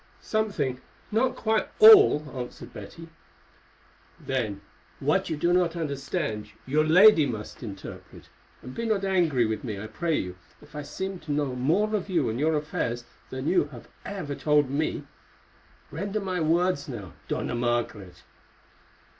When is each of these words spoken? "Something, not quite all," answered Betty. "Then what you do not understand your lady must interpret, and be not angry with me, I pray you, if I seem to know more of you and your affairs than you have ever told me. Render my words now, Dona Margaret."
"Something, 0.19 0.81
not 1.11 1.35
quite 1.35 1.67
all," 1.77 2.25
answered 2.33 2.73
Betty. 2.73 3.09
"Then 4.19 4.61
what 4.99 5.29
you 5.29 5.37
do 5.37 5.53
not 5.53 5.75
understand 5.75 6.47
your 6.65 6.83
lady 6.83 7.27
must 7.27 7.61
interpret, 7.61 8.27
and 8.63 8.73
be 8.73 8.87
not 8.87 9.03
angry 9.05 9.45
with 9.45 9.63
me, 9.63 9.79
I 9.79 9.85
pray 9.85 10.17
you, 10.17 10.37
if 10.59 10.75
I 10.75 10.81
seem 10.81 11.19
to 11.19 11.31
know 11.31 11.53
more 11.55 11.93
of 11.95 12.09
you 12.09 12.31
and 12.31 12.39
your 12.39 12.55
affairs 12.57 13.05
than 13.29 13.47
you 13.47 13.65
have 13.65 13.87
ever 14.03 14.33
told 14.33 14.71
me. 14.71 15.03
Render 15.91 16.19
my 16.19 16.39
words 16.41 16.87
now, 16.89 17.13
Dona 17.27 17.53
Margaret." 17.53 18.23